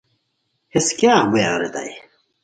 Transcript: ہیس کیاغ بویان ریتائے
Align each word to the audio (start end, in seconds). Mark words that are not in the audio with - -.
ہیس 0.73 0.87
کیاغ 0.97 1.23
بویان 1.31 1.55
ریتائے 1.61 1.93